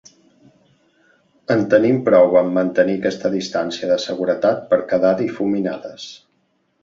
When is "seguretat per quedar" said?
4.07-5.15